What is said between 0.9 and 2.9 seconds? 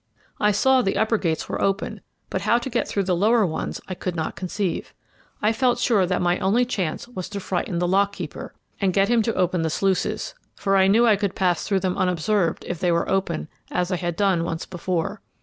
upper gates were open, but how to get